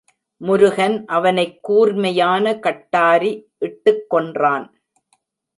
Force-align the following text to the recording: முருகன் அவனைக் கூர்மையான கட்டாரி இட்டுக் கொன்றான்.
முருகன் 0.37 1.05
அவனைக் 1.05 1.63
கூர்மையான 1.63 2.59
கட்டாரி 2.59 3.49
இட்டுக் 3.57 4.13
கொன்றான். 4.13 4.71